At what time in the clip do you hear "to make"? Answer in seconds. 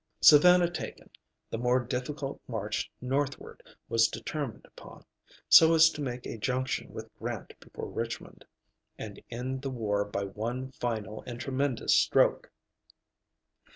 5.91-6.25